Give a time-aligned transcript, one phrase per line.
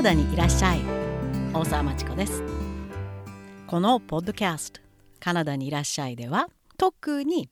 [0.00, 0.80] ナダにいらっしゃい。
[1.52, 2.42] 大沢まちこです。
[3.66, 4.80] このポッドキャスト
[5.20, 6.48] カナダにいらっしゃいでは
[6.78, 7.50] 特に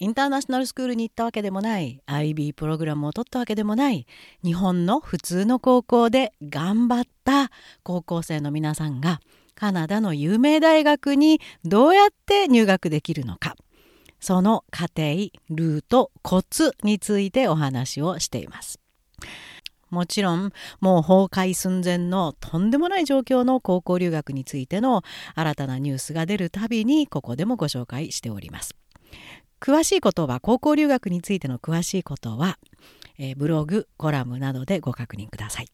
[0.00, 4.08] インターナショナルスクールに行ったわけでもない IB プログラムを取ったわけでもない
[4.42, 7.52] 日本の普通の高校で頑張った
[7.84, 9.20] 高校生の皆さんが
[9.54, 13.54] カナダの有名大学にどうやって入学できるのか。
[14.18, 18.80] その過程ルートコツについてお話をしています。
[19.90, 25.02] もちろんもう崩壊寸前のとんでもない状況の高校留学についての
[25.34, 28.74] 新たなニュースが出るたびにここでもご紹介しております。
[29.60, 32.58] 詳しいことは高校留学についての詳しいことは、
[33.18, 35.68] えー、ブログコラムなどでご確認ください。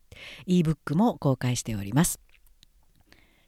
[0.46, 2.20] ebook も公開しております。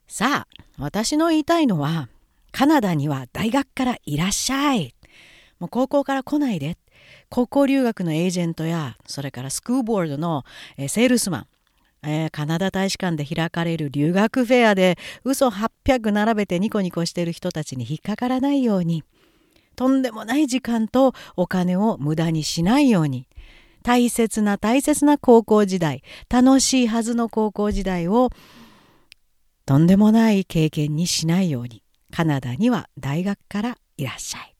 [0.08, 2.08] さあ私の言いたいのは
[2.52, 4.94] カナダには大学からいらっしゃい
[5.58, 6.78] もう高校から来ないで
[7.28, 10.45] 高校留学のエージェントやそれからスクーボードの、
[10.77, 11.46] えセールスマン
[12.09, 19.02] えー、カナダ大使館で開かれる留学フェアで嘘800並べてニコニコしてる人たちに引っかからないように
[19.74, 23.26] とんでもない時間とお金を無駄にしないように
[23.82, 28.30] 大切な大切な高校時代楽しいはずの高校時代を
[29.65, 31.82] とんでもない経験にしないように
[32.13, 34.55] カナダには大学からいらっしゃい。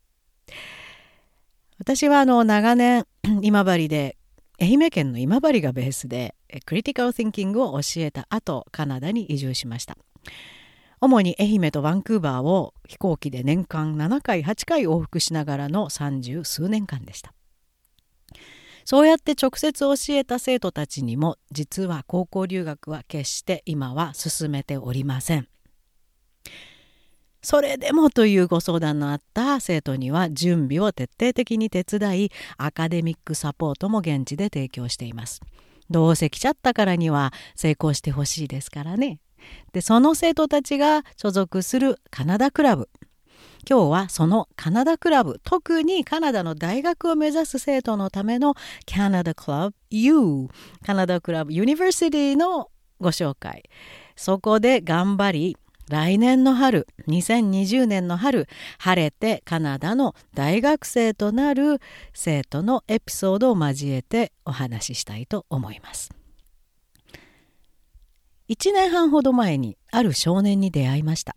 [1.79, 3.07] 私はあの長年
[3.43, 4.17] 今治で
[4.59, 9.97] 愛媛県の今治がベースでクリティカル・ティンキングを教えた後カナダに移住しました。
[10.99, 17.35] 主に愛媛とバンクーバーを飛行機で年間7回8回往復しながらの三十数年間でした。
[18.87, 25.49] そうやって直接教えた生徒たちにも実は高校留学は決して今は進めておりません。
[27.47, 35.41] それでもというご相談のあった生徒には準備を徹底的に手伝いアカデミックサポートも現地で提供しています。
[35.89, 39.21] どうせ来ちゃったからには成功してほしいですからね。
[39.73, 42.89] でその生徒たちが所属するカナダクラブ。
[43.71, 48.57] 今日はそのカナダクラブ特にカナダの大学を目指す生徒のための
[48.93, 50.49] カナダクラブ U
[50.85, 53.63] カナダクラブユニバーシティのご紹介。
[54.17, 55.57] そこで頑張り
[55.89, 58.49] 来年の春2020年の春
[58.79, 61.81] 晴れてカナダの大学生となる
[62.13, 66.11] 生徒のエピソードを交えてお話ししたいと思います。
[68.49, 71.37] 1年半ほど前にある少年に出会いました。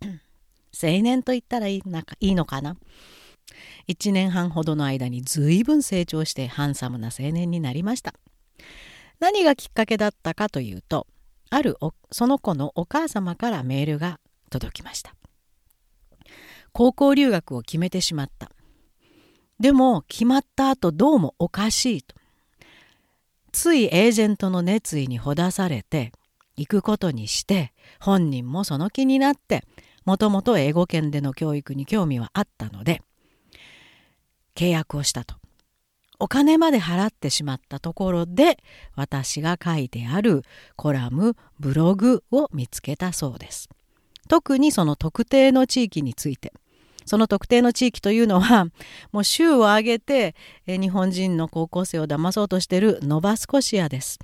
[0.80, 1.82] 青年と言ったらいい
[2.20, 2.76] いいのかな
[3.88, 8.14] 1年半ほどの間に随分成長してハンサムな青年になりました。
[9.18, 11.06] 何がきっかけだったかというと
[11.50, 11.76] ある
[12.10, 14.20] その子のお母様からメールが
[14.50, 15.14] 届きました。
[16.72, 18.50] 高校留学を決めてしまった。
[19.58, 22.14] でも決まった後どうもおかしいと。
[23.52, 26.12] ついエージェントの熱意にほだされて
[26.56, 29.64] 行くことにして本人もその気になって
[30.04, 33.00] もともと英語圏での教育に興味はあったので
[34.54, 35.36] 契約をしたと。
[36.18, 38.58] お金まで払ってしまったところで
[38.94, 40.42] 私が書いてある
[40.76, 43.68] コラムブログを見つけたそうです。
[44.28, 46.52] 特にその特定の地域について。
[47.08, 48.64] その特定の地域というのは
[49.12, 50.34] もう州を挙げて
[50.66, 54.18] 日本人の高校生を騙そうとしているノバスコシアです。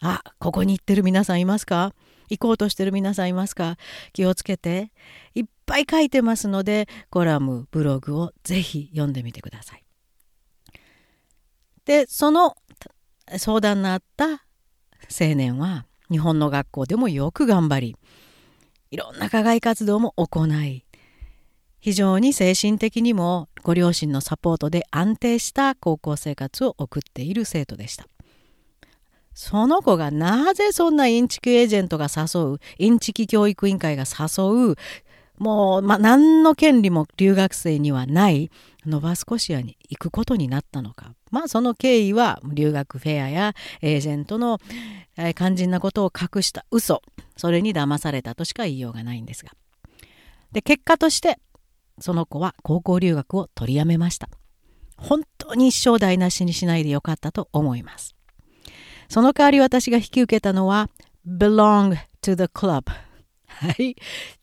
[0.00, 1.94] あここに行ってる皆さんいますか？
[2.28, 3.76] 行こうとしてる皆さんいますか？
[4.12, 4.90] 気をつけて。
[5.36, 9.84] いっぱい書いてますのでコラムブログをぜひ読んでみてください。
[11.86, 12.56] でその
[13.38, 14.26] 相談のあった
[15.08, 17.96] 青年は日本の学校でもよく頑張り
[18.90, 20.84] いろんな課外活動も行い
[21.80, 28.08] 非常に精神的にもご両親のサポートで安定した高校生活を送っている生徒でした。
[29.34, 34.76] その子がなぜそんなインチキエージェントが誘うインチキ教育委員会が誘う
[35.38, 38.50] もう、まあ、何の権利も留学生にはない
[38.86, 41.14] ノバスコシアに行くことになったのか。
[41.30, 44.58] まあその経緯は留学フェアやエージェントの
[45.34, 47.02] 肝心なことを隠した嘘。
[47.36, 49.52] それに騙されたとしか言いようがないんですが。
[50.52, 51.38] で結果として
[51.98, 54.28] その子は高校留学を取りやめました。
[54.96, 58.14] 本当に一生台無しにしないでよかったと思います。
[59.08, 60.88] その代わり私が引き受けたのは
[61.26, 62.84] belong to the club
[63.46, 63.96] はい。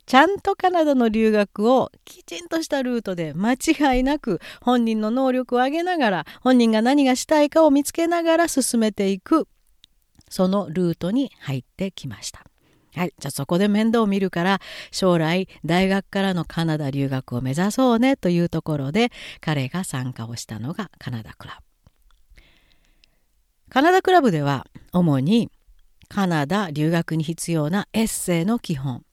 [0.06, 9.48] ちゃんとカナダの留学をきちんとしたルートで間違いなく本人の能力を上げながら本人が何がしたいかを見つけながら進めていく
[10.30, 12.44] そのルートに入ってきました。
[12.96, 13.14] はい。
[13.18, 14.60] じゃあそこで面倒を見るから
[14.92, 19.12] 将来大学からのカナダ留学を目指そうねというところで
[19.42, 22.42] 彼が参加をしたのがカナダクラブ。
[23.70, 25.50] カナダクラブでは主に
[26.08, 29.04] カナダ留学に必要なエッセイの基本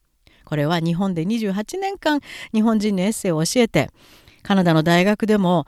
[0.51, 2.19] これは日本で28年間
[2.53, 3.89] 日本人のエッセイを教えて
[4.43, 5.65] カナダの大学でも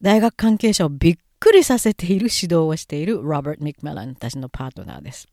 [0.00, 5.28] 大学関係者をびっくりさせている指導をしているロバート・ミックメラン私のパートナーです。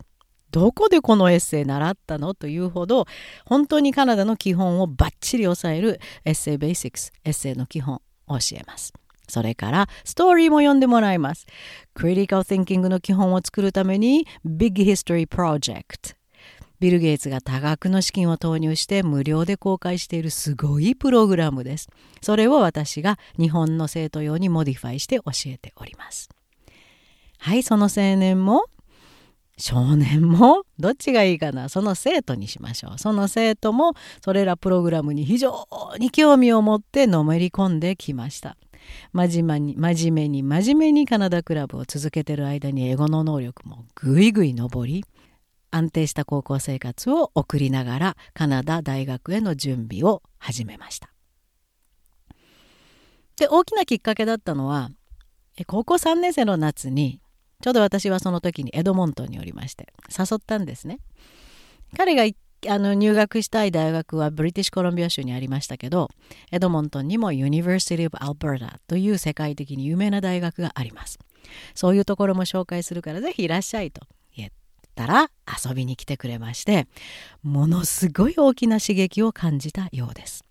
[0.51, 2.33] どこでこのエッセイ習ったの？
[2.33, 3.05] というほど
[3.45, 8.91] 本当にカナダの基本をバッチリ押さえるエッセイベーシックスエッセイの基本を教えます。
[9.29, 11.45] それからストーリーも読んでもらいます。
[11.95, 16.17] Critical Thinking の基本を作るために Big History Project
[16.79, 21.89] ビル・ゲイツが多額の資金を投入して無料で公開しているすごいプログラムです。
[22.21, 26.29] それを私が日本の生徒用にモディファイして教えております。
[27.39, 28.65] はい、その青年も
[29.57, 38.55] 少年もどっちがいいかなその生徒にしましょうその生徒もそれらプログラムに非常に興味を持ってのめり込んできました
[39.13, 45.03] 真面目に真面目に真面目にカナダクラブを続けてる間に英語の能力もぐいぐい上り
[45.71, 51.09] 安定した高校生活を送りながらカナダ大学への準備を始めました
[53.37, 54.89] で大きなきっかけだったのは
[55.65, 57.21] 高校3年生の夏に
[57.61, 60.99] ちょうど私はその時にエドモントンにおりまして誘ったんですね。
[61.95, 62.23] 彼が
[62.67, 66.09] あの入学したい大学はブリティッシュコロンビア州にありましたけど
[66.51, 71.19] エドモントンにも University of Alberta という世界的に有名な大学があります。
[71.75, 74.01] そういうところも紹介するからぜひいらっしゃいと
[75.03, 76.87] ったら遊びに来てくれまして
[77.43, 80.43] ものすごい大きな刺激を感じたようです。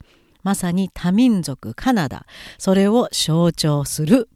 [0.45, 2.25] まさに多民族カナダ
[2.57, 4.29] それを象徴する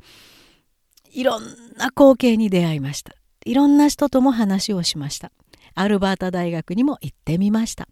[1.12, 1.42] いろん
[1.76, 3.14] な光景に出会いました。
[3.44, 5.30] いろんな人とも話をしました。
[5.74, 7.88] アルバータ大学にも行ってみました。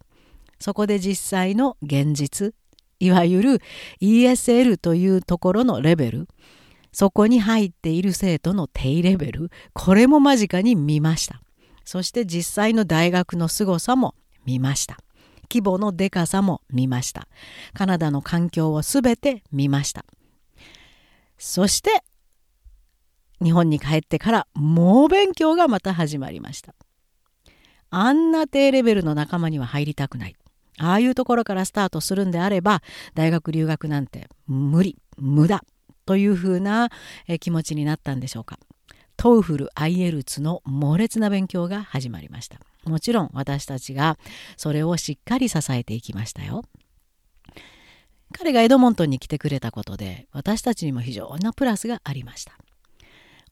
[0.60, 2.54] そこで実際の現実、
[3.00, 3.62] いわゆる
[4.00, 6.28] ESL というところのレベル、
[6.92, 11.40] そこに入っている生徒の低レベル、これも間近に見ました。
[11.88, 14.14] そして実際の大学の凄さも
[14.44, 14.98] 見ました。
[15.50, 17.28] 規模のでかさも見ました。
[17.72, 20.04] カナダの環境をすべて見ました。
[21.38, 22.04] そして
[23.42, 26.74] 日本に帰ってから猛勉強がまた始まりました。
[27.88, 30.36] あんな低レベルの仲間には入りたくない。
[30.76, 32.82] ああいうところからスタートするんであれば
[33.14, 35.64] 大学留学なんて無理無駄
[36.04, 36.90] というふうな
[37.40, 38.58] 気持ちになったんでしょうか。
[39.18, 42.60] TOEFL IELTS の猛烈な勉強が始まりました。
[42.84, 44.16] もちろん私たちが
[44.56, 46.62] それをしっかり支えていきましたよ。
[48.32, 52.52] 彼がエドモントンに来てくれたことで私たちにも非常なプラスがありました。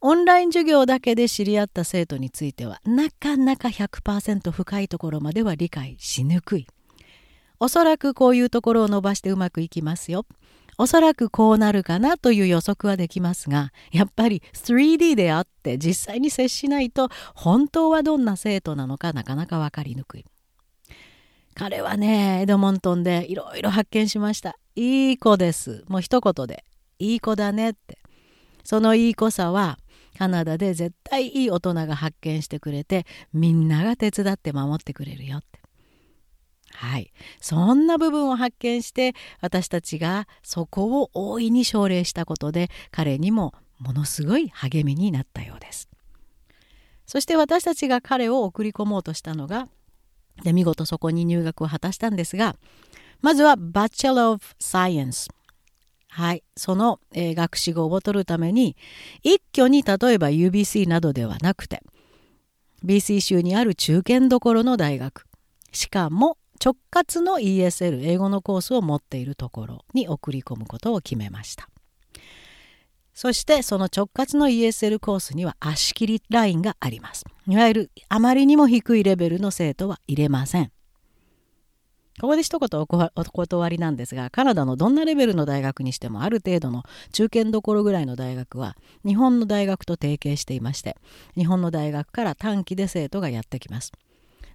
[0.01, 6.69] オンライン授業だけで知り合った生徒についてはなかなか100%深いところまでは理解しにくい。
[7.59, 10.27] おそらくこういうところを伸ばしてうまくいきますよ。
[10.79, 20.25] おそらくこうなるかなという予測はできますがやっぱり 3D であって実際に接しないと本当はどんな生徒なのかなかなか分かりにくい。
[21.55, 24.59] 彼はねエドモントンでいろいろ発見しました。
[24.75, 25.85] いい子です。
[25.89, 26.65] もう一言で
[26.99, 27.99] いい子だねって。
[28.63, 29.79] そのいい子さは
[30.19, 35.61] カナダで絶対いい大人が発見してくれてみんなが手伝って守ってくれるよって
[36.77, 37.11] はい。
[37.41, 45.89] そんな部分を発見して私たちがそこを大いに奨励したことで彼にもものすごい励みになったようです。
[47.07, 49.69] そして私たちが彼を送り込もうとしたのが
[50.43, 52.57] で見事そこに入学を果たしたんですが
[53.23, 55.31] まずはバチェラー・オブ・サイエンス。
[56.09, 58.77] はい、その、えー、学士号を取るために
[59.23, 61.83] 一挙に例えば UBC などではなくて
[62.85, 65.25] BC 州にある中堅どころの大学。
[65.73, 71.69] しかも直轄の ESL 英語のコースを持っているところに送り込むことを決めました。
[73.15, 77.25] そしてその直轄の ESL コースには足切りラインがあります。
[77.49, 80.71] いわゆるあまりにも低いレベルの生徒は入れません。
[82.21, 86.83] ここで一言お断りなんですがカナダのどんなレベルの大学にしてもある程度の
[87.13, 90.97] 中堅どころぐらいの大学は日本の大学と提携していまして
[91.37, 93.93] 日本の大学から短期で生徒がやってきます。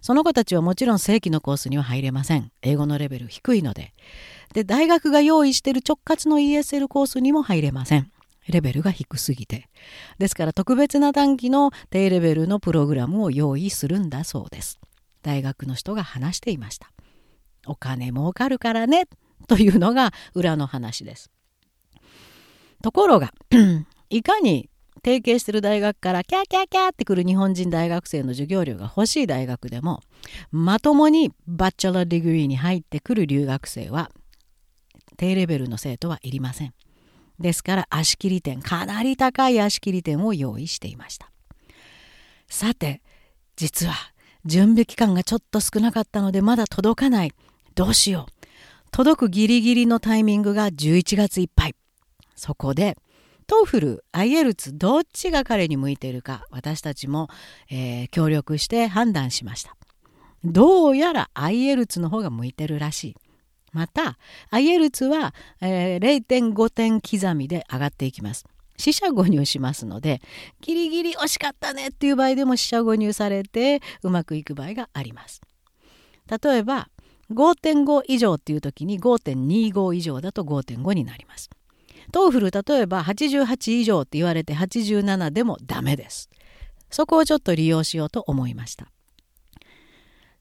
[0.02, 2.50] その子たちはもちろん正規のコースには入れません。
[2.60, 3.92] 英語のレベル低いので。
[4.52, 8.10] で大学が用意している直轄の ESL コースにも入れません。
[8.48, 9.68] レベルが低すぎて。
[10.18, 14.80] ですから特別な短期の低レベルのプログラムを用意するんだそうです。
[15.22, 16.90] 大学の人が話していました。
[17.66, 19.06] お金儲かるからね
[19.46, 21.30] というのが裏の話です。
[22.82, 23.32] ところが
[24.10, 24.68] いかに
[25.04, 30.00] 提携してる大学からキャーキャーキャーってくる日本人大学生の授業料が欲しい大学でも
[30.50, 34.10] まともに Bachelor Degree に入ってくる留学生は
[35.16, 36.74] 低レベルの生徒はいりません。
[37.38, 41.30] ですから足切り点かなり高い足切り点を用意していました。
[42.48, 43.02] さて
[43.56, 43.94] 実は
[44.44, 47.32] 準備期間がちょっと少なかったのでまだ届かない。
[47.74, 48.32] どうしよう。
[48.90, 51.74] 届くギリギリのタイミングが11月いっぱい。
[52.36, 52.98] そこで、
[53.52, 57.28] TOEFL、IELTS、どっちが彼に向いているか、私たちも、
[57.70, 59.76] えー、協力して判断しました。
[60.42, 63.16] どうやら IELTS の方が向いてるらしい。
[63.70, 64.16] また、
[64.48, 68.46] IELTS は、えー、0.5点刻みで上がっていきます。
[68.78, 70.22] 四捨五入しますので
[70.62, 75.42] ギリギリ惜しかったねっていう場合でも四捨五入されてうまくいく場合があります。
[76.42, 76.88] 例えば
[77.30, 81.50] 5.5以上っていう時に5.25以上だと5.5になります。
[82.10, 86.28] TOEFL 例えば88以上って言われて87でもダメです。
[86.90, 88.88] そこをちょっと利用しようと思いました。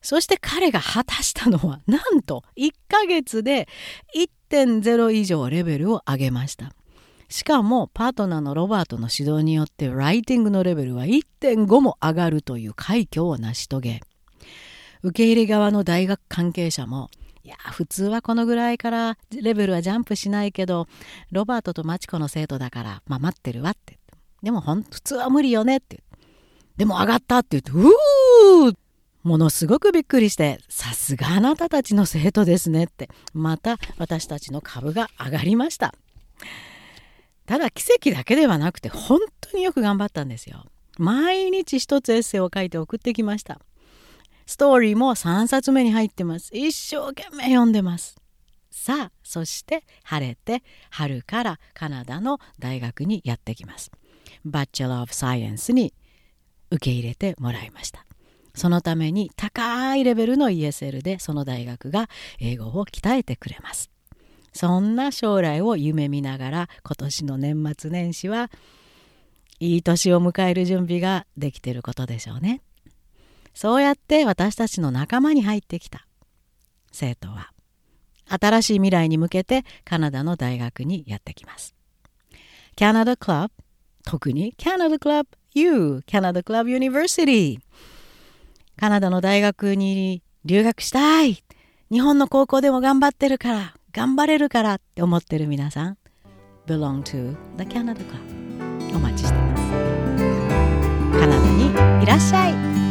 [0.01, 3.67] そして彼が果たしたのはなんと1ヶ月で
[4.49, 6.73] 1.0以上レベルを上げました。
[7.29, 14.01] しかもパートナーのロバートの指導によってライティングのレベルは1.5も上がるという快挙を成し遂げ
[15.01, 17.09] 受け入れ側の大学関係者も
[17.43, 20.87] いや普通はこのぐらいからレベルはジャンプしないけど
[21.31, 23.97] ロバートとマチコの生徒だからまあ待ってるわって。
[24.43, 26.03] でもほん普通は無理よねって。
[26.77, 28.75] でも上がったって言ってうー
[29.23, 33.09] ものすごくびっくりしてさすがあなたたちの生徒ですねって。
[33.33, 35.93] また私たちの株が上がりました。
[37.45, 40.65] ただ奇跡だけではなくて本当によく頑張ったんですよ。
[40.97, 43.59] 毎日一つエッセイを書いて送ってきました。
[44.45, 46.49] ストーリーも3冊目に入ってます。
[46.53, 48.15] 一生懸命読んでます。
[48.69, 53.91] さあそして晴れて春からカナダの大学にやってきます。
[54.45, 55.93] バッチェラー・オブ・サイエンスに
[56.71, 58.05] 受け入れてもらいました。
[58.55, 63.91] そのために高いレベルの ESL でその大学が英語を鍛えてくれます。
[64.53, 68.51] そんな将来を夢見ながら今年の年末年始は
[69.59, 72.61] いい年を迎える準備ができていることでしょうね。
[73.53, 76.07] そうやって私たちの仲間に入ってきた。
[76.91, 77.51] 生徒は。
[78.27, 81.75] 新しい未来に向けてカナダの大学にやってきます。
[82.75, 83.53] キャナダクラブ
[84.03, 87.57] 特にキャナダクラブ U キャナダクラブユニバーシティ
[88.77, 91.43] カナダの大学に留学したい。
[91.91, 93.73] 日本の高校でも頑張ってるから。
[93.91, 95.97] 頑張れるからって思ってる皆さん。
[96.65, 99.63] Belong to the Canada Club お待ちしてます。
[101.19, 101.47] カナダ
[101.99, 102.49] にいらっしゃ
[102.87, 102.90] い。